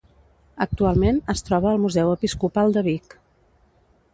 [0.65, 3.15] Actualment es troba al Museu Episcopal de Vic.